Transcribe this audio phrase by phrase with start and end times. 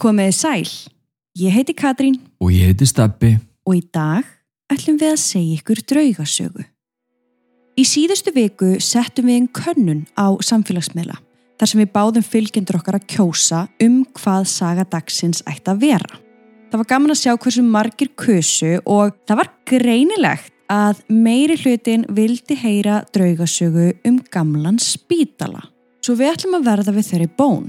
[0.00, 0.68] Komiði sæl,
[1.36, 3.34] ég heiti Katrín Og ég heiti Stabbi.
[3.68, 4.24] og í dag
[4.72, 6.62] ætlum við að segja ykkur draugasögu.
[7.76, 11.18] Í síðustu viku settum við einn könnun á samfélagsmiðla
[11.60, 16.20] þar sem við báðum fylgjendur okkar að kjósa um hvað saga dagsins ætti að vera.
[16.70, 22.06] Það var gaman að sjá hversu margir kusu og það var greinilegt að meiri hlutin
[22.08, 25.60] vildi heyra draugasögu um gamlan spítala.
[26.00, 27.68] Svo við ætlum að verða við þeirri bón.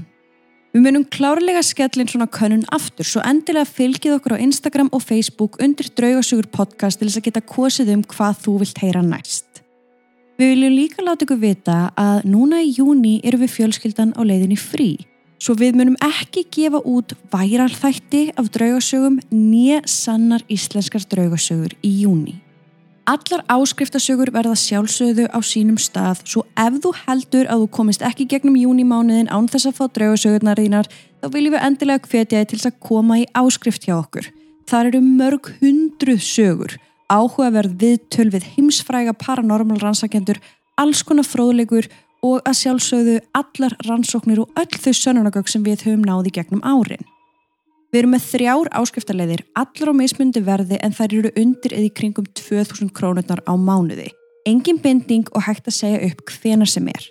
[0.72, 5.58] Við munum klárlega skellin svona könnun aftur svo endilega fylgið okkur á Instagram og Facebook
[5.60, 9.60] undir Draugasögur podcast til þess að geta kosið um hvað þú vilt heyra næst.
[10.40, 14.56] Við viljum líka láta ykkur vita að núna í júni eru við fjölskyldan á leiðinni
[14.56, 14.94] frí
[15.42, 22.38] svo við munum ekki gefa út væralþætti af draugasögum nýja sannar íslenskar draugasögur í júni.
[23.02, 28.28] Allar áskriftasögur verða sjálfsögðu á sínum stað svo ef þú heldur að þú komist ekki
[28.30, 32.60] gegnum júnimánuðin án þess að fá draugasögurnar þínar þá viljum við endilega hvetja þig til
[32.70, 34.28] að koma í áskrift hjá okkur.
[34.70, 36.76] Þar eru mörg hundruð sögur,
[37.10, 40.38] áhugaverð viðtöl við heimsfræga paranormal rannsakendur,
[40.78, 41.90] alls konar fróðlegur
[42.22, 47.02] og að sjálfsögðu allar rannsóknir og öll þau sönunagögg sem við höfum náði gegnum árin.
[47.92, 51.92] Við erum með þrjár áskriftarleiðir, allar á mismundi verði en þær eru undir eða í
[51.92, 54.06] kringum 2000 krónurnar á mánuði.
[54.48, 57.04] Engin binding og hægt að segja upp hvena sem er.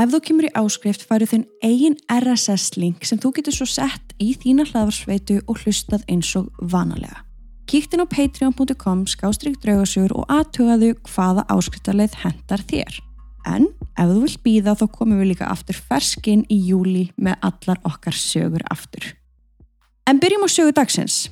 [0.00, 4.30] Ef þú kemur í áskrift færðu þinn eigin RSS-link sem þú getur svo sett í
[4.32, 7.20] þína hlaðvarsveitu og hlustað eins og vanalega.
[7.68, 13.02] Kíktin á patreon.com skástrík draugasögur og aðtugaðu hvaða áskriftarleið hendar þér.
[13.44, 17.84] En ef þú vilt býða þá komum við líka aftur ferskinn í júli með allar
[17.84, 19.12] okkar sögur aftur.
[20.08, 21.28] En byrjum á sögu dagsins.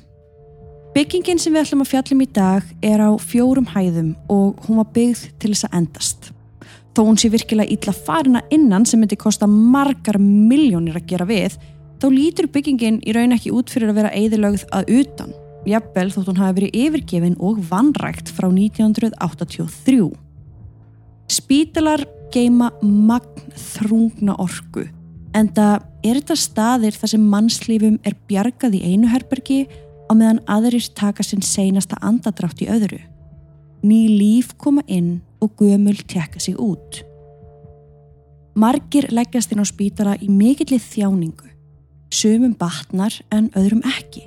[0.93, 4.91] Byggingin sem við ætlum að fjallum í dag er á fjórum hæðum og hún var
[4.93, 6.27] byggð til þess að endast.
[6.93, 11.55] Þó hún sé virkilega illa farina innan sem myndi kosta margar miljónir að gera við,
[11.97, 15.33] þá lítur byggingin í raun ekki út fyrir að vera eðilögð að utan.
[15.65, 20.11] Jafnvel þótt hún hafi verið yfirgefin og vanrækt frá 1983.
[21.33, 24.85] Spítalar geima magn þrungna orku
[25.35, 29.65] en það er þetta staðir þar sem mannslífum er bjargað í einu herbergi
[30.07, 33.01] á meðan aðrir taka sinn seinasta andadrátt í öðru.
[33.83, 37.03] Ný líf koma inn og gömul tekka sig út.
[38.57, 41.51] Margir leggjast inn á spítala í mikillið þjáningu.
[42.09, 44.25] Sumum batnar en öðrum ekki.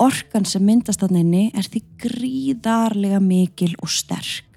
[0.00, 4.49] Orkan sem myndast að nenni er því gríðarlega mikil og sterk.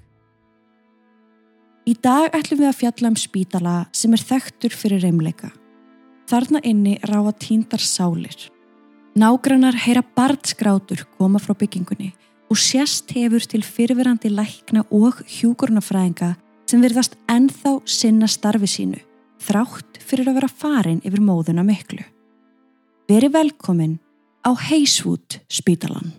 [1.84, 5.50] Í dag ætlum við að fjalla um spítala sem er þekktur fyrir reymleika.
[6.30, 8.46] Þarna inni ráða tíndar sálir.
[9.20, 12.14] Nágrannar heyra barnskrátur koma frá byggingunni
[12.48, 16.32] og sérst hefur til fyrirverandi lækna og hjúkurnafræðinga
[16.64, 19.04] sem virðast ennþá sinna starfi sínu,
[19.44, 22.00] þrátt fyrir að vera farin yfir móðuna miklu.
[23.12, 23.98] Veri velkomin
[24.40, 26.14] á Heiswood spítalan.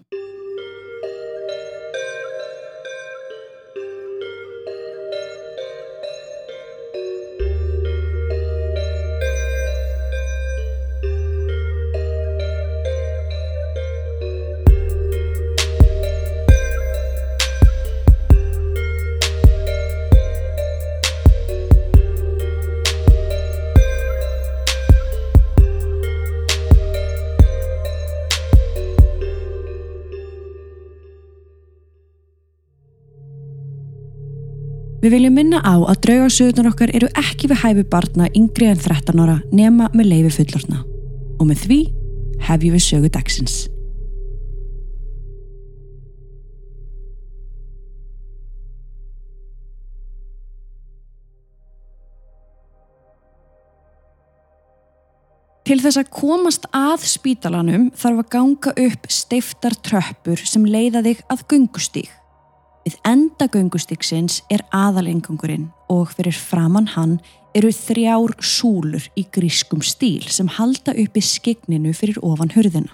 [35.05, 39.19] Við viljum minna á að draugarsögurnar okkar eru ekki við hæfi barna yngri en 13
[39.21, 40.79] ára nema með leifi fullorna.
[41.37, 41.77] Og með því
[42.47, 43.59] hefjum við sögu dagsins.
[55.69, 61.27] Til þess að komast að spítalanum þarf að ganga upp steiftar tröppur sem leiða þig
[61.29, 62.13] að gungustík.
[62.85, 67.15] Við enda göngustíksins er aðalengangurinn og fyrir framann hann
[67.57, 72.93] eru þrjár súlur í grískum stíl sem halda upp í skigninu fyrir ofan hurðina.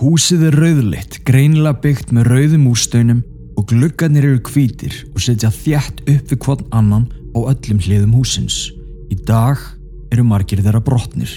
[0.00, 3.20] Húsið er rauðleitt, greinilega byggt með rauðum ústöynum
[3.60, 7.04] og gluggarnir eru hvítir og setja þjætt upp við hvern annan
[7.36, 8.70] á öllum hliðum húsins.
[9.12, 9.60] Í dag
[10.14, 11.30] eru margir þeirra brotnir.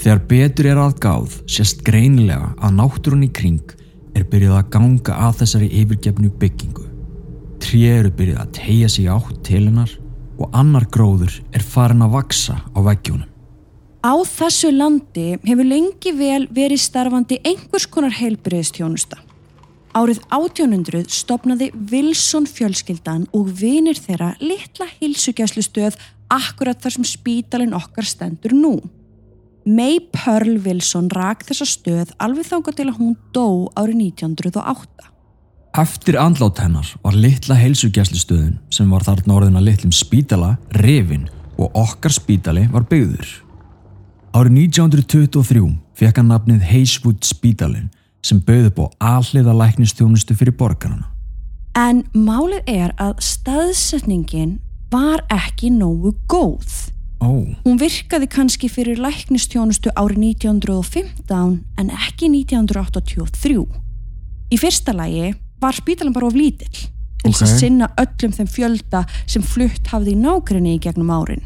[0.00, 3.76] Þegar betur er aðgáð sést greinilega að náttúrun í kring
[4.18, 6.84] er byrjuð að ganga að þessari yfirgefnu byggingu.
[7.62, 9.94] Tré eru byrjuð að tegja sig átt til hennar
[10.38, 13.26] og annar gróður er farin að vaksa á veggjunum.
[13.98, 19.18] Á þessu landi hefur lengi vel verið starfandi einhvers konar heilbriðstjónusta.
[19.98, 25.96] Árið 1800 stopnaði Wilson fjölskyldan og vinir þeirra litla hilsugjæslu stöð
[26.30, 28.76] akkurat þar sem spítalinn okkar stendur nú.
[29.68, 35.10] May Pearl Wilson rak þessa stöð alveg þangað til að hún dó árið 1908.
[35.76, 41.28] Eftir andlát hennar var litla heilsugjæslustöðun sem var þarna orðin að litlum spítala, revin
[41.60, 43.28] og okkar spítali var byggður.
[44.32, 45.68] Árið 1923
[46.00, 47.90] fekk hann nafnið Hayswood spítalin
[48.24, 51.10] sem bauði búið alliða læknistjónustu fyrir borgarna.
[51.76, 56.88] En málið er að staðsetningin var ekki nógu góð.
[57.18, 57.30] Ó,
[57.64, 63.64] Hún virkaði kannski fyrir læknistjónustu árið 1915 en ekki 1983.
[64.54, 66.86] Í fyrsta lagi var spítalinn bara of lítill
[67.18, 71.42] til þess að sinna öllum þeim fjölda sem flutt hafði í nágrinni í gegnum árin.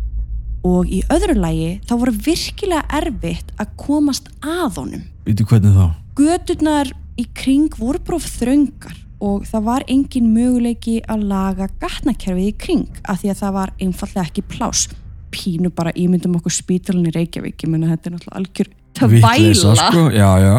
[0.63, 5.07] Og í öðru lagi þá voru virkilega erfitt að komast að honum.
[5.25, 5.87] veitu hvernig þá?
[6.19, 12.55] Göturnar í kring voru bróf þröngar og það var engin möguleiki að laga gatnakerfið í
[12.59, 14.89] kring af því að það var einfallega ekki plás.
[15.33, 18.69] Pínu bara ímyndum okkur spítalinn í Reykjavík, ég menna þetta er náttúrulega algjör
[19.13, 19.89] Vitleysa, tvæla.
[19.91, 20.57] sko, já, já.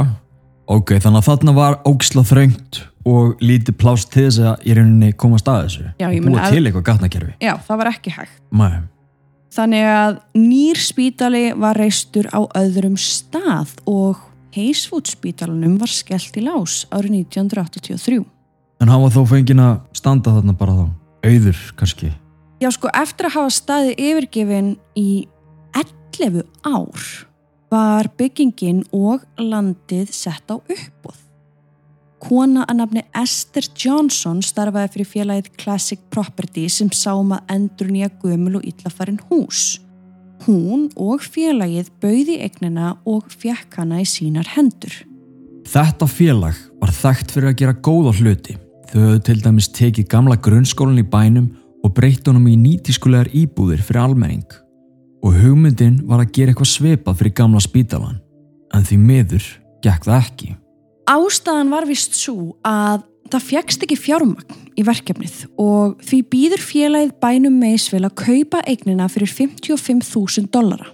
[0.74, 5.12] Ok, þannig að þarna var ógisla þröngt og lítið plást til þess að í rauninni
[5.20, 5.86] komast að þessu.
[6.00, 7.34] Já, ég Og að- til eitthvað gatnakerfi.
[7.42, 8.38] Já, það var ekki hægt.
[8.52, 8.80] Nei.
[9.54, 14.18] Þannig að nýr spítali var reistur á öðrum stað og
[14.56, 18.26] Heiswood spítalunum var skellt í lás árið 1983.
[18.82, 20.90] En hann var þó fenginn að standa þarna bara þá.
[21.24, 22.12] Auður, kannski.
[22.64, 25.26] Já, sko, eftir að hafa staðið yfirgefin í
[25.76, 27.08] 11 ár
[27.74, 31.18] var byggingin og landið sett á uppbóð.
[32.24, 38.08] Kona að nafni Esther Johnson starfaði fyrir félagið Classic Property sem sáum að endur nýja
[38.22, 39.82] gömul og illafarin hús.
[40.46, 45.02] Hún og félagið bauði eignina og fjekk hana í sínar hendur.
[45.68, 48.56] Þetta félag var þekkt fyrir að gera góða hluti.
[48.94, 51.52] Þau höfðu til dæmis tekið gamla grunnskólan í bænum
[51.84, 54.48] og breytt honum í nýtískulegar íbúðir fyrir almenning.
[55.24, 58.20] Og hugmyndin var að gera eitthvað svipað fyrir gamla spítalan.
[58.74, 59.48] En því miður
[59.84, 60.54] gekk það ekki.
[61.12, 67.14] Ástæðan var vist svo að það fjækst ekki fjármagn í verkefnið og því býður félagið
[67.24, 70.90] bænum meisvel að kaupa eignina fyrir 55.000 dollara.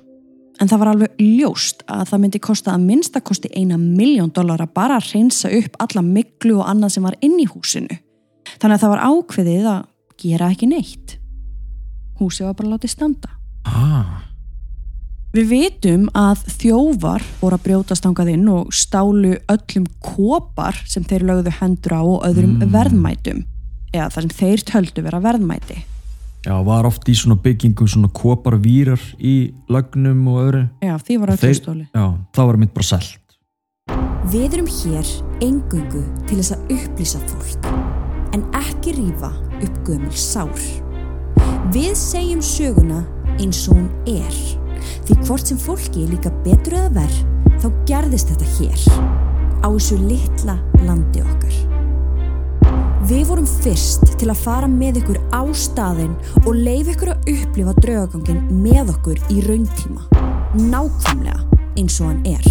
[0.60, 4.98] En það var alveg ljóst að það myndi kosta að minnstakosti eina miljón dollara bara
[5.00, 8.00] að reynsa upp alla miklu og annað sem var inn í húsinu.
[8.60, 9.86] Þannig að það var ákveðið að
[10.22, 11.18] gera ekki neitt.
[12.20, 13.30] Húsið var bara látið standa.
[13.66, 14.26] Ah,
[15.30, 21.22] Við vitum að þjófar voru að brjótast angað inn og stálu öllum kopar sem þeir
[21.30, 22.72] lögðu hendur á og öðrum Mm.
[22.74, 23.44] verðmætum
[23.94, 25.78] eða það sem þeir töldu vera verðmæti.
[26.44, 30.70] já, var oft í svona byggingum svona kopar vírar í lögnum og öðru.
[30.82, 31.88] Já, því var öllu Þeir- stóli.
[31.94, 33.20] Já, það var mitt bara selt.
[34.34, 35.06] Við erum hér
[35.42, 39.30] engungu til þess að upplýsa fólk en ekki rífa
[39.66, 40.68] upp gömul sár.
[41.74, 43.04] Við segjum söguna
[43.40, 44.40] eins og hún er
[45.08, 47.20] því hvort sem fólki líka betur eða verð
[47.60, 48.86] þá gerðist þetta hér
[49.60, 51.58] á þessu litla landi okkar.
[53.10, 57.76] Við vorum fyrst til að fara með ykkur á staðinn og leif ykkur að upplifa
[57.80, 60.06] draugagangin með okkur í rauntíma.
[60.60, 61.40] Nákvæmlega
[61.80, 62.46] eins og hann er.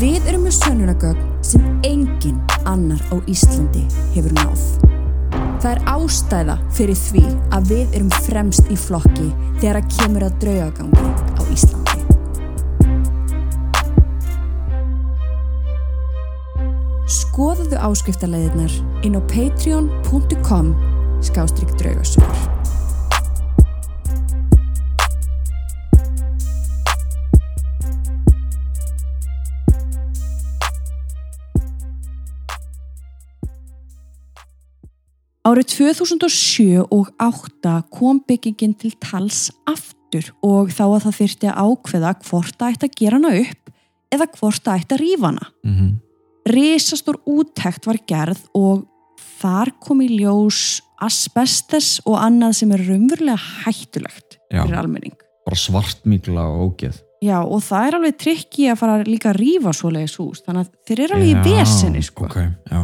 [0.00, 4.89] Við erum með sönnunagögn sem engin annar á Íslandi hefur náð.
[5.60, 7.22] Það er ástæða fyrir því
[7.52, 9.26] að við erum fremst í flokki
[9.60, 11.98] þegar að kemur að draugagangi á Íslandi.
[17.10, 20.72] Skoðuðu áskriftarleiðirnar inn á patreon.com
[21.28, 22.49] skástrygg draugasögur.
[35.40, 41.60] Árið 2007 og 2008 kom byggingin til tals aftur og þá að það þyrfti að
[41.64, 43.72] ákveða hvort það ætti að gera hana upp
[44.12, 45.50] eða hvort það ætti að rífa hana.
[45.64, 45.90] Mm
[46.50, 48.86] Risastór úttekt var gerð og
[49.40, 54.64] þar kom í ljós asbestes og annað sem er raunverulega hættulegt Já.
[54.64, 55.14] fyrir almenning.
[55.46, 56.96] Bara svartmíkla og ógeð.
[57.20, 60.72] Já og það er alveg trikki að fara líka að rífa svoleiðis hús þannig að
[60.88, 62.24] þeir eru alveg í vesinni sko.
[62.24, 62.40] Ok,
[62.72, 62.80] já.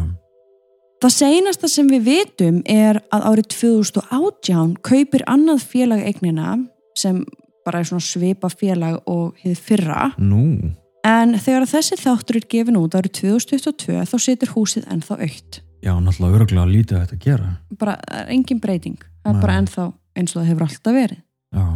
[1.02, 6.54] Það seinasta sem við vitum er að árið 2018 kaupir annað félag eignina
[6.96, 7.20] sem
[7.66, 10.72] bara er svona svipa félag og hefði fyrra Nú,
[11.04, 15.60] en þegar þessi þáttur er gefin út árið 2022 þá situr húsið ennþá aukt.
[15.84, 17.50] já, náttúrulega öruglega lítið að gera.
[17.78, 18.96] Bara það er engin breyting.
[19.22, 19.42] Það er Nei.
[19.44, 19.84] bara ennþá
[20.16, 21.20] eins og það hefur alltaf verið.
[21.54, 21.66] Já.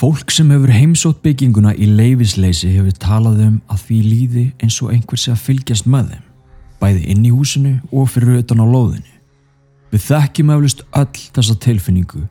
[0.00, 4.92] Fólk sem hefur heimsótt bygginguna í leifisleysi hefur talað um að því líði eins og
[4.94, 6.22] einhver sé að fylgjast með þeim,
[6.80, 9.14] bæði inn í húsinu og fyrir utan á lóðinu.
[9.90, 12.24] Við þekkjum eflust öll þessa tilfinningu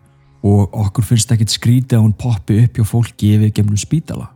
[0.48, 4.30] og okkur finnst ekkit skrítið að hún poppi upp hjá fólki yfir gemnum spítala.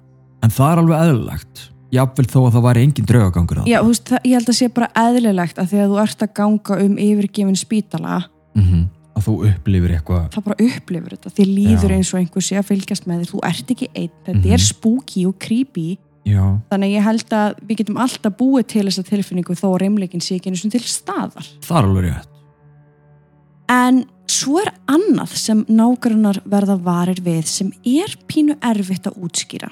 [0.44, 1.62] En það er alveg eðlilegt,
[1.96, 4.58] jafnvel þó að það væri engin draugagangur að Já, þú veist, það, ég held að
[4.60, 8.20] sé bara eðlilegt að því að þú ert að ganga um yfirgefin spítala
[8.58, 11.96] mm að þú upplifir eitthvað þá bara upplifur þetta, þið líður Já.
[12.00, 14.54] eins og einhver sé að fylgjast með þér, þú ert ekki einn þetta Mhm.
[14.56, 18.86] er spooky og creepy Já, þannig að ég held að við getum alltaf búið til
[18.88, 21.50] þessa tilfinningu þó að reymleikin sé ekki eins og til staðar.
[21.66, 22.30] Það er alveg rétt.
[23.74, 29.72] En svo er annað sem nágrannar verða varir við sem er pínu erfitt að útskýra.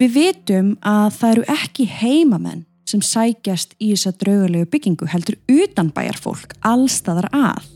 [0.00, 6.18] Við vitum að það eru ekki heimamenn sem sækjast í þessa draugalegu byggingu heldur utanbæjar
[6.20, 7.70] fólk allstaðar að.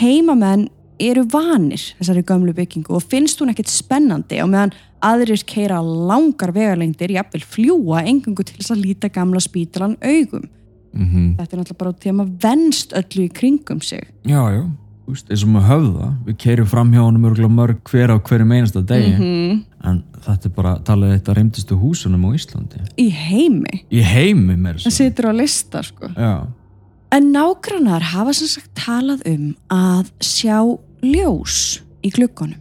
[0.00, 0.70] Heimamenn
[1.00, 6.52] eru vanir þessari gömlu byggingu og finnst hún ekkert spennandi og meðan aðrir keira langar
[6.54, 10.44] vegalengdir, jafnvel fljúa engungu til þess að líta gamla spítalan augum.
[10.92, 14.06] mm Þetta er náttúrulega bara út í að maður venst öllu í kringum sig.
[14.28, 14.62] Já, já,
[15.06, 18.16] þú veist, eins og maður höfða við keirum fram hjá honum örgulega mörg hver á
[18.22, 19.62] hverjum einasta degi -hmm.
[19.84, 23.84] en þetta er bara talað eitt af reymdistu húsunum á Íslandi Í heimi.
[23.90, 26.06] í heimi mér Það situr á lista, sko.
[26.14, 26.46] Já,
[27.12, 30.62] En nágrannar hafa sem sagt talað um að sjá
[31.04, 32.56] ljós í gluggunum.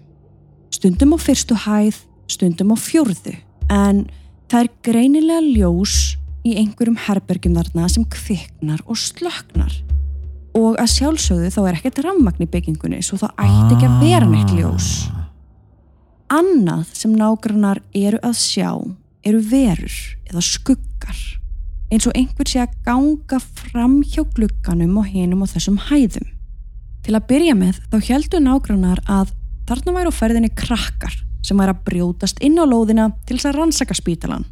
[0.76, 3.38] Stundum á fyrstu hæð, stundum á fjórðu.
[3.72, 4.10] En
[4.52, 5.96] það er greinilega ljós
[6.44, 9.72] í einhverjum herbergjum þarna sem kviknar og slöknar.
[10.60, 14.28] Og að sjálfsögðu þá er ekkert rammagn í byggingunni svo það ætti ekki að vera
[14.28, 14.90] neitt ljós.
[16.28, 18.74] Annað sem nágrannar eru að sjá
[19.24, 19.96] eru verur
[20.28, 21.24] eða skuggar
[21.92, 26.28] eins og einhver sé að ganga fram hjá glugganum og hinum og þessum hæðum.
[27.04, 29.34] Til að byrja með þá heldu nágrannar að
[29.70, 33.58] þarna væri á ferðinni krakkar sem væri að brjótast inn á lóðina til þess að
[33.60, 34.46] rannsaka spítalan.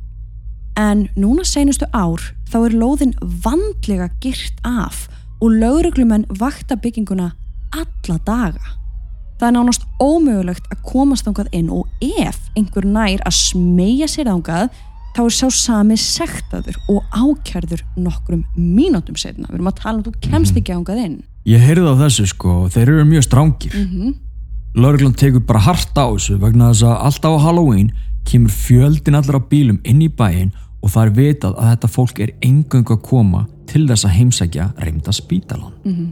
[0.80, 5.08] En núna seinustu ár þá er lóðin vandlega gyrt af
[5.40, 7.32] og lögreglumenn vakta bygginguna
[7.76, 8.76] alla daga.
[9.40, 14.28] Það er nánast ómögulegt að komast þangað inn og ef einhver nær að smegja sér
[14.28, 14.74] þangað
[15.16, 19.48] þá er sá sami sektaður og ákjærður nokkrum mínútum setna.
[19.50, 21.18] Við erum að tala um að þú kemst ekki þangað inn.
[21.46, 24.14] ég heyrði á þessu sko og þeir eru mjög strángir Mm -hmm.
[24.76, 27.92] Lörglann tekur bara hart á þessu vegna þess að alltaf á Halloween
[28.26, 30.52] kemur fjöldin allar á bílum inn í bæinn
[30.84, 34.74] og það er vitað að þetta fólk er engung að koma til þess að heimsækja
[34.78, 35.74] reymda spítalan.
[35.86, 36.08] Mhm.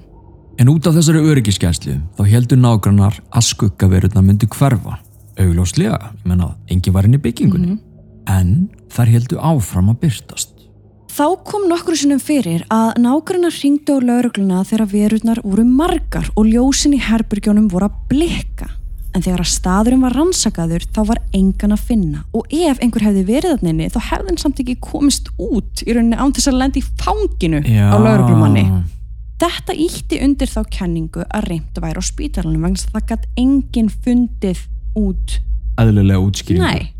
[0.60, 4.98] En út af þessari öryggiskæslu þá heldur nágrannar að skuggaverurna myndi hverfa.
[5.38, 7.78] Augljóslega, ég menna, engin var inn í byggingunni.
[8.28, 10.54] En þær heldur áfram að byrtast.
[11.18, 16.50] Þá kom nokkru sinnum fyrir að nágrannar ringdu á laurugluna þegar verurnar voru margar og
[16.50, 18.68] ljósin í herbyrgjónum voru að blikka.
[19.16, 23.24] En þegar að staðurinn var rannsakaður þá var engan að finna og ef einhver hefði
[23.32, 26.84] verið þannig þá hefði hann samt ekki komist út í rauninni án þess að lendi
[26.84, 28.66] í fanginu á lauruglumanni.
[29.42, 33.28] Þetta ítti undir þá kenningu að reynd væri á spítalunum vegna þess að það gætt
[33.42, 34.62] enginn fundið
[34.98, 35.36] út.
[35.82, 36.66] Eðlilega útskýringu.
[36.66, 36.94] Nei,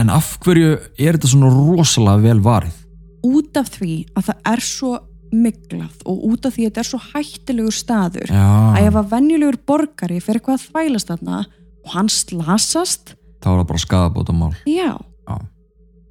[0.00, 2.80] En af hverju er þetta svona rosalega vel varið?
[3.24, 4.88] út af því að það er svo
[5.32, 9.06] miglað og út af því að þetta er svo hættilegur staður Já, að ef að
[9.14, 11.38] venjulegur borgari fyrir eitthvað að þvælast þarna
[11.84, 14.50] og hann slasast, þá er það bara skadabótamál.
[14.68, 14.90] já.
[15.24, 15.38] Já,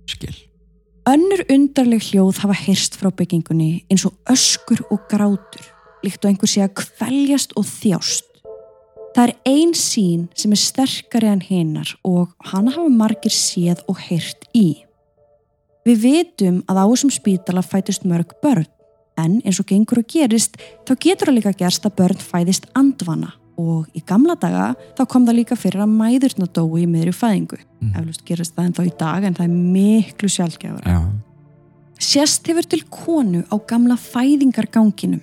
[0.09, 0.33] skil.
[1.13, 5.69] Önnur undarleg hljóð hafa heyrst frá byggingunni eins og öskur og grátur,
[6.01, 8.32] líkt og einhver sé að kvæljast og þjást.
[9.13, 14.01] Það er ein sín sem er sterkari en hinnar og hana hafa margir séð og
[14.07, 14.83] heyrt í.
[15.85, 18.65] Við vitum að á þessum spítala fætist mörg börn,
[19.19, 20.55] en eins og gengur og gerist,
[20.87, 25.27] þá getur það líka gerst að börn fæðist andvana og í gamla daga þá kom
[25.27, 27.59] það líka fyrir að mæðurna dói í miðri fæðingu.
[27.83, 27.91] Mm.
[27.99, 30.95] Eflust gerist það ennþá í dag en það er miklu sjálfgefara.
[30.95, 31.01] Já,
[32.03, 35.21] Sérst hefur til konu á gamla fæðingarganginum.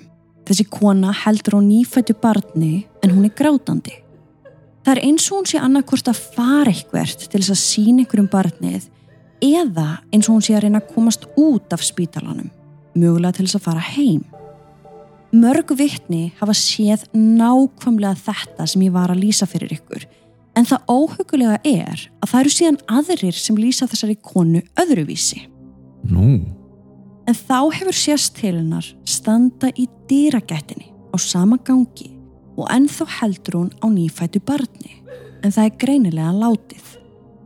[0.50, 3.92] Þessi kona heldur á nýfættu barni en hún er grátandi.
[4.83, 8.26] Það er eins og hún sé annarkvort að fara eitthvert til þess að sína einhverjum
[8.33, 8.88] barnið
[9.47, 12.50] eða eins og hún sé að reyna að komast út af spítalanum,
[12.99, 14.25] mögulega til þess að fara heim.
[15.30, 20.09] Mörg vittni hafa séð nákvæmlega þetta sem ég var að lýsa fyrir ykkur
[20.59, 25.47] en það óhugulega er að það eru síðan aðrir sem lýsa þessari konu öðruvísi.
[26.11, 26.40] nú,
[27.31, 32.09] En þá hefur sérst til hennar standa í dýragættinni á sama gangi
[32.59, 34.97] og ennþá heldur hún á nýfætu barni.
[35.47, 36.89] En það er greinilega látið.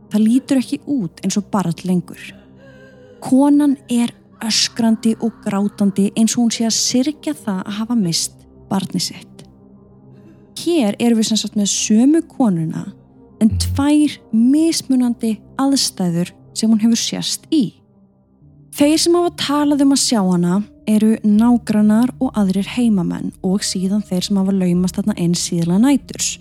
[0.09, 2.23] Það lítur ekki út eins og barn lengur.
[3.21, 4.09] Konan er
[4.41, 9.45] öskrandi og grátandi eins og hún sé að syrkja það að hafa mist barni sitt.
[10.65, 12.87] Hér erum við sem sagt með sömu konuna
[13.37, 17.84] en tvær mismunandi aðstæður sem hún hefur sérst í.
[18.75, 20.55] Þeir sem hafa talað um að sjá hana
[20.91, 26.33] eru nágrannar og aðrir heimamenn og síðan þeir sem hafa laumast þarna einn síðla næturs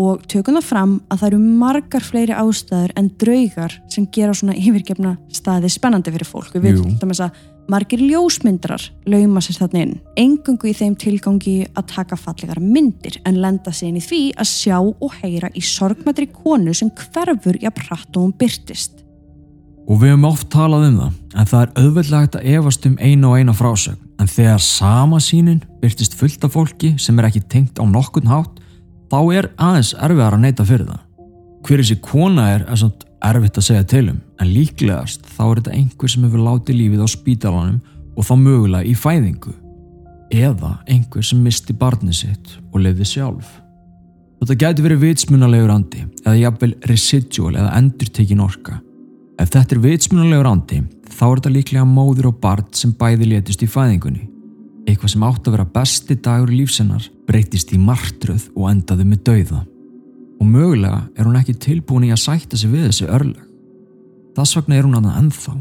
[0.00, 4.58] og tökum það fram að það eru margar fleiri ástæður en draugar sem gera svona
[4.60, 6.52] yfirgefna staði spennandi fyrir fólk.
[6.52, 6.84] Við Jú.
[6.84, 12.20] veitum þess að margir ljósmyndrar lauma sér þarna inn, engungu í þeim tilgangi að taka
[12.20, 16.76] fallegar myndir en lenda sig inn í því að sjá og heyra í sorgmættri konu
[16.76, 19.00] sem hverfur jafn hratt og hún byrtist.
[19.88, 23.30] Og við höfum oft talað um það, en það er auðveldlegt að efast um eina
[23.30, 24.00] og eina frásögn.
[24.20, 28.58] En þegar sama sínin byrtist fullt af fólki sem er ekki tengt á nokkun hátt,
[29.10, 31.06] þá er aðeins erfiðar að neyta fyrir það.
[31.66, 35.60] Hver þessi kona er er svona erfitt að segja til um, en líklegast þá er
[35.60, 37.80] þetta einhver sem hefur látið lífið á spítalanum
[38.16, 39.56] og þá mögulega í fæðingu.
[40.30, 43.50] Eða einhver sem misti barnið sitt og lifði sjálf.
[44.40, 48.78] Þetta gæti verið vitsmunalegur andi, eða jafnvel residual eða endurtekin orka.
[49.40, 53.62] Ef þetta er vitsmunalegur andi, þá er þetta líklega móður og barn sem bæði létist
[53.64, 54.26] í fæðingunni.
[54.84, 59.22] Eitthvað sem átt að vera besti dagur í lífsennar breytist í martröð og endaði með
[59.28, 59.62] dauða.
[60.40, 63.46] Og mögulega er hún ekki tilbúin í að sætta sig við þessi örlag.
[64.36, 65.56] Þess vegna er hún annað ennþá.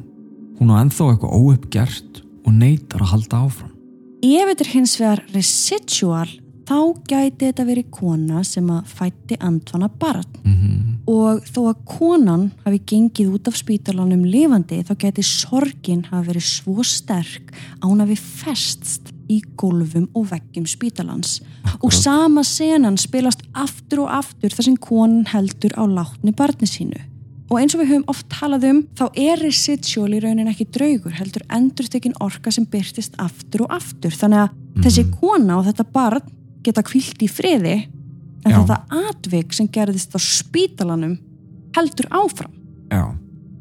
[0.60, 3.74] Hún á ennþá eitthvað óuppgert og neytar að halda áfram.
[4.20, 6.32] Ef þetta er hins vegar residual,
[6.70, 6.78] þá
[7.10, 10.30] gæti þetta verið kona sem að fætti andvana barn.
[10.44, 16.28] Mm Og þó að konan hafi gengið út af spítalanum lifandi, þá gæti sorgin hafi
[16.28, 17.50] verið svo sterk
[17.80, 21.40] að hún hafi festst í gólfum og veggjum spítalans.
[21.82, 27.02] Og sama senan spilast aftur og aftur þar sem konan heldur á látni barni sínu.
[27.50, 31.16] Og eins og við höfum oft talað um, þá er residual í raunin ekki draugur,
[31.18, 34.14] heldur endurtekin orka sem byrtist aftur og aftur.
[34.14, 36.36] Þannig að þessi kona og þetta barn
[36.66, 37.78] geta kvilt í friði,
[38.46, 38.60] en Já.
[38.60, 41.18] þetta atvik sem gerðist á spítalanum
[41.76, 42.54] heldur áfram.
[42.90, 43.12] Já.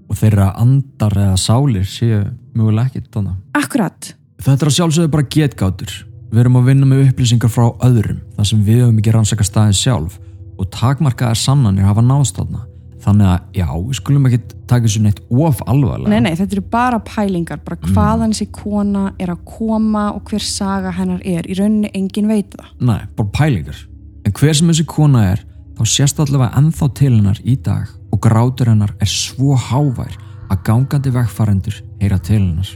[0.09, 2.23] Og þeirra andar eða sálir séu
[2.57, 3.41] mögulega ekki þannig.
[3.59, 4.13] Akkurat.
[4.39, 5.93] Þetta er að sjálfsögðu bara getgátur.
[6.29, 9.77] Við erum að vinna með upplýsingar frá öðrum þar sem við höfum ekki rannsaka staðin
[9.77, 10.19] sjálf
[10.59, 12.65] og takmarkaðar sannanir hafa nást þarna.
[13.03, 14.39] Þannig að já, við skulum ekki
[14.69, 16.11] taka þessu neitt of alvarlega.
[16.11, 20.43] Nei, nei, þetta eru bara pælingar, bara hvaðan þessi kona er að koma og hver
[20.45, 21.47] saga hennar er.
[21.47, 22.73] Í rauninni engin veit það.
[22.91, 23.85] Nei, bara pælingar.
[24.27, 25.45] En hver sem þessi kona er,
[25.79, 30.17] þá sést allavega ennþá til hennar í dag og grátur hennar er svo hávær
[30.49, 32.73] að gangandi vegfarendur heyra til hennar.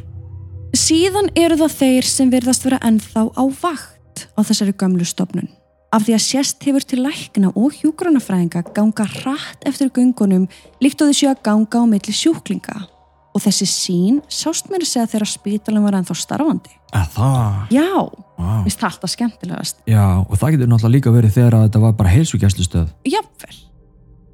[0.73, 5.51] Síðan eru það þeir sem virðast vera ennþá á vakt á þessari gömlu stofnun.
[5.92, 10.46] Af því að sérst hefur til lækna og hjúgrunafræðinga ganga hratt eftir göngunum
[10.81, 12.87] líkt og þessu að ganga á milli sjúklinga.
[13.33, 16.72] Og þessi sín sást mér að segja þegar spítalinn var ennþá starfandi.
[16.96, 17.61] Að það?
[17.72, 17.90] Já,
[18.37, 18.55] Vá.
[18.64, 19.76] vist það alltaf skemmtilegast.
[19.88, 22.88] Já, og það getur náttúrulega líka verið þegar þetta var bara heilsugjæslustöð.
[23.09, 23.61] Jafnvel.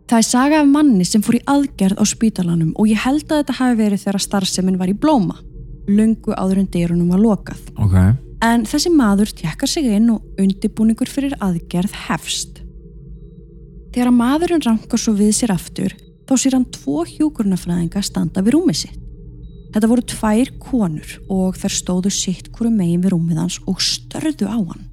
[0.09, 3.43] Það er saga af manni sem fór í aðgerð á spítalanum og ég held að
[3.43, 5.37] þetta hafi verið þegar starfseminn var í blóma.
[5.89, 7.61] Lungu áður en dyrunum var lokað.
[7.79, 7.99] Ok.
[8.45, 12.61] En þessi maður tjekkar sig inn og undibúningur fyrir aðgerð hefst.
[13.91, 15.95] Þegar að maðurinn rankar svo við sér aftur,
[16.29, 19.01] þá sér hann tvo hjúkurnafræðinga standa við rúmið sitt.
[19.75, 24.47] Þetta voru tvær konur og þær stóðu sitt hverju megin við rúmið hans og störðu
[24.49, 24.87] á hann.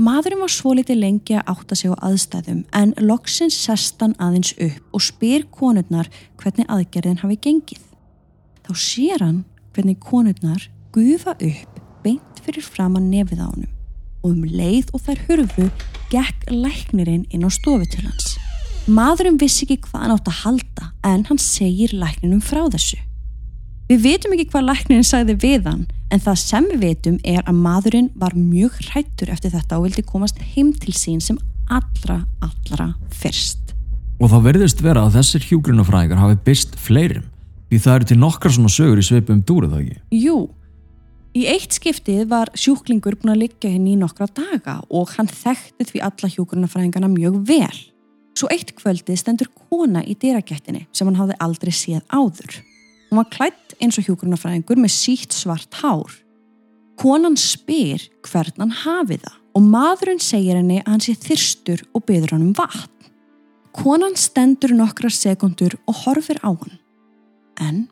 [0.00, 4.54] Maðurinn var svo litið lengi að átta sig á aðstæðum en loksins sest hann aðeins
[4.56, 6.08] upp og spyr konurnar
[6.40, 7.84] hvernig aðgerðin hafi gengið.
[8.64, 9.42] Þá sér hann
[9.76, 10.64] hvernig konurnar
[10.96, 11.69] gufa upp
[12.04, 13.76] beint fyrir framann nefið á honum
[14.20, 15.68] og um leið og þær hurfu
[16.12, 18.34] gekk læknirinn inn á stofu til hans.
[18.90, 22.98] Maðurinn vissi ekki hvað hann átt að halda en hann segir lækninum frá þessu.
[23.90, 27.60] Við vitum ekki hvað læknirinn sagði við hann en það sem við vitum er að
[27.64, 31.38] maðurinn var mjög hrættur eftir þetta og vildi komast heim til sín sem
[31.70, 33.74] allra, allra fyrst.
[34.20, 37.28] Og það verðist vera að þessir hjúgrunafræðingar hafi byrst fleirum
[37.70, 40.00] því það eru til nokkrar svona sögur í svipum dúrið það ekki.
[40.18, 40.38] Jú,
[41.36, 45.86] í eitt skiptið var sjúklingur búin að liggja henni í nokkra daga og hann þekkti
[45.90, 47.78] því alla hjúkurnafræðingarna mjög vel.
[48.38, 52.60] Svo eitt kvöldið stendur kona í dyragættinni sem hann hafði aldrei séð áður.
[53.10, 56.14] Hún var klætt eins og hjúkurnafræðingur með sítt svart hár.
[57.00, 62.04] Konan spyr hvern hann hafi það og maðurinn segir henni að hann sé þyrstur og
[62.06, 63.10] byður hann um vatn.
[63.74, 66.78] Konan stendur nokkra sekundur og horfir á hann
[67.60, 67.84] en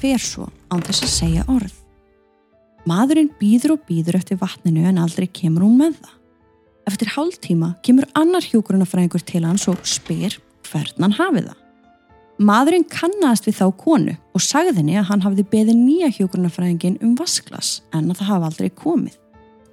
[0.00, 1.83] fer svo án þess að segja orð.
[2.84, 6.16] Maðurinn býður og býður eftir vatninu en aldrei kemur hún með það.
[6.90, 10.36] Eftir hálftíma kemur annar hjúgrunafræðingur til hans og spyr
[10.68, 11.60] hvern hann hafi það.
[12.44, 17.14] Maðurinn kannast við þá konu og sagði henni að hann hafði beðið nýja hjúgrunafræðingin um
[17.16, 19.16] vasklas en að það hafi aldrei komið.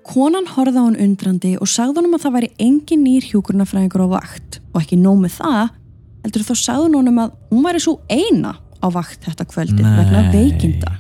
[0.08, 4.14] Konan horfði á hann undrandi og sagði honum að það væri engin nýr hjúgrunafræðingur á
[4.16, 5.76] vakt og ekki nóg með það,
[6.24, 10.28] heldur þá sagði hún honum að hún væri svo eina á vakt þetta kvöldið vegna
[10.32, 11.00] veikinda.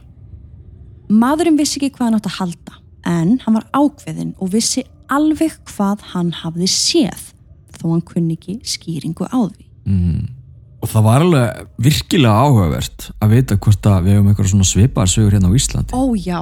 [1.11, 2.77] Maðurinn vissi ekki hvað hann átt að halda
[3.11, 7.31] en hann var ákveðin og vissi alveg hvað hann hafði séð
[7.77, 9.65] þó hann kunni ekki skýringu á því.
[9.89, 10.25] mm.
[10.81, 15.13] og það var alveg virkilega áhugavert að vita hvort að við hefum eitthvað svona svipaðar
[15.15, 15.97] sögur hérna á Íslandi.
[15.97, 16.41] Ó já,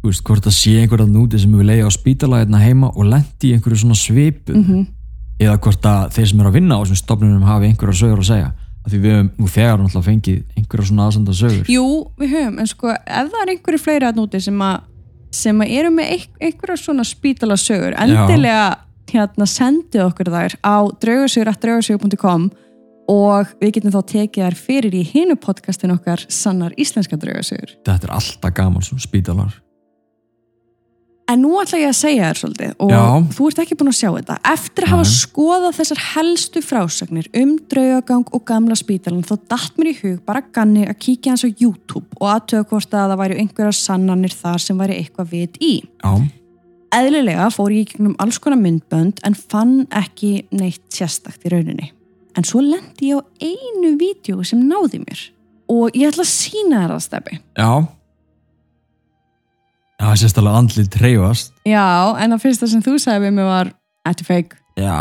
[0.00, 3.04] Þú veist, hvort að sé einhverjað núti sem við leiða á spítala hérna heima og
[3.04, 4.86] lendi í einhverju svona svipu mm
[5.40, 8.28] eða hvort að þeir sem eru að vinna á þessum stofnunum hafi einhverja sögur að
[8.28, 8.50] segja
[8.80, 11.88] af því við hefum nú þegar náttúrulega fengið einhverja svona aðsenda sögur jú,
[12.20, 14.78] við höfum, en sko ef það er einhverju fleiri að núti sem að
[15.40, 18.64] sem að eru með einhver, einhverja svona spítala sögur, endilega
[19.10, 22.50] hérna sendið okkur þær á draugasögur.draugasögur.com
[23.10, 27.76] og við getum þá tekið þær fyrir í hinu podcastin okkar sannar íslenska draugasögur.
[27.86, 29.54] þetta er alltaf gaman svona spítalar
[31.30, 33.02] En nú ætla ég að segja þér svolítið og Já.
[33.36, 34.36] þú ert ekki búin að sjá þetta.
[34.50, 39.92] Eftir að hafa skoðað þessar helstu frásagnir um draugagang og gamla spítalan þá datt mér
[39.92, 43.38] í hug bara ganni að kíkja hans á YouTube og aðtöða hvort að það væri
[43.44, 45.72] einhverja sannanir þar sem væri eitthvað vit í.
[46.02, 46.12] já,
[46.90, 51.92] Eðlilega fór ég í gegnum alls konar myndbönd en fann ekki neitt sérstakt í rauninni.
[52.34, 55.22] En svo lendi ég á einu vídeo sem náði mér
[55.70, 57.38] og ég ætla að sína þér að stefi.
[57.54, 57.70] já
[60.00, 61.84] það er sérstæðlega andlið treyfast Já,
[62.16, 64.56] en það fyrsta sem þú sagði við mig var Þetta er fake.
[64.80, 64.96] já,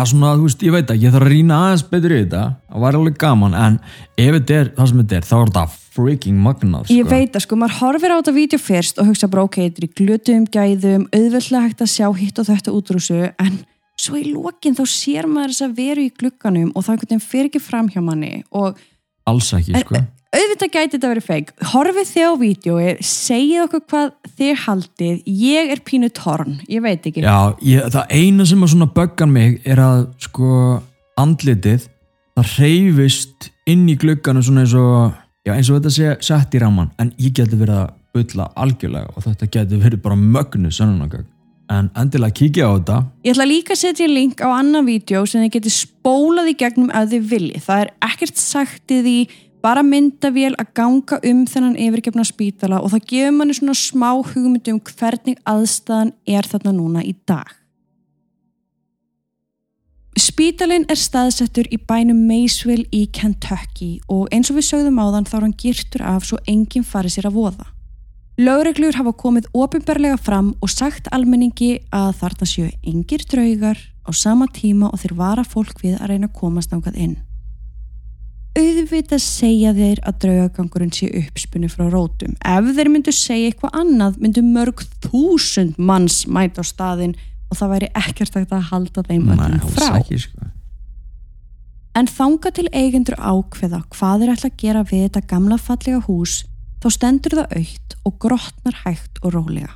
[0.00, 2.42] er svona, þú veist, ég veit að ég þarf að rýna aðeins betur í þetta
[2.68, 3.78] það var alveg gaman, en
[4.20, 5.64] ef þetta er það sem þetta er, þá er þetta
[5.96, 6.98] freaking magnað sko.
[6.98, 9.80] Ég veit að sko, maður horfir á þetta vídeo fyrst og hugsa bara ok, þetta
[9.80, 13.58] er í glötuðum gæðum, auðveldlega hægt að sjá hitt og þetta útrúsu, en
[14.00, 17.28] svo í lokin þá sér maður þess að veru í glugganum og það einhvern veginn
[17.32, 18.78] fer ekki fram hjá manni og
[19.28, 21.54] alls ekki, sko auðvitað gæti þetta verið feik.
[21.72, 27.08] Horfið þið á vídjói, segið okkur hvað þið haldið, ég er pínu torn, ég veit
[27.10, 27.24] ekki.
[27.24, 30.52] Já, ég, það eina sem að svona böggan mig er að sko
[31.20, 31.88] andlitið
[32.38, 35.10] það reyfist inn í glugganum svona eins og
[35.46, 39.12] já, eins og þetta sé sett í raman en ég geti verið að bulla algjörlega
[39.14, 41.28] og þetta geti verið bara mögnu sönnunagögg
[41.70, 45.44] en endilega kíkja á þetta Ég ætla líka að setja link á annan vídeo sem
[45.44, 47.62] þið getið spólað í gegnum ef þið viljið.
[47.66, 49.14] Það er ekkert sagt í því
[49.62, 54.68] bara myndavél að ganga um þennan yfirgefna spítala og það gefur manni svona smá hugmynd
[54.72, 57.56] um hvernig aðstæðan er þarna núna í dag.
[60.20, 65.36] Spítalinn er staðsettur í bænum Maysville í Kentucky og eins og við sögðum áðan þá
[65.38, 67.68] er hann girtur af svo enginn fari sér að voða.
[68.40, 74.48] Lögreglur hafa komið ofinberlega fram og sagt almenningi að þarna séu engir draugar á sama
[74.48, 77.18] tíma og þeir vara fólk við að reyna að komast nákað inn.
[78.58, 82.34] Auðvitað segja þeir að draugagangurinn sé uppspunni frá rótum.
[82.42, 87.14] Ef þeir myndu segja eitthvað annað myndu mörg þúsund manns mæta á staðinn
[87.50, 89.92] og það væri ekkert að halda þeim öllum frá.
[90.00, 90.50] ekki, sko.
[91.94, 96.44] En þanga til eigendur ákveða hvað er ætla að gera við þetta gamla fallega hús,
[96.82, 99.74] þá stendur það aukt og grotnar hægt og rólega.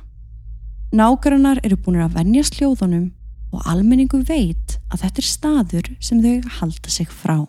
[0.95, 3.11] Nágrannar eru búin að venja sljóðunum
[3.55, 7.43] og almenningu veit að þetta er staður sem þau halda sig frá.